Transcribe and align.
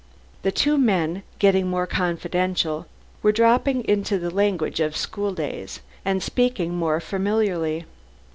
The 0.41 0.51
two 0.51 0.79
men, 0.79 1.21
getting 1.37 1.67
more 1.67 1.85
confidential, 1.85 2.87
were 3.21 3.31
dropping 3.31 3.83
into 3.87 4.17
the 4.17 4.31
language 4.31 4.79
of 4.79 4.97
school 4.97 5.31
days 5.31 5.79
and 6.03 6.23
speaking 6.23 6.73
more 6.73 6.99
familiarly. 6.99 7.85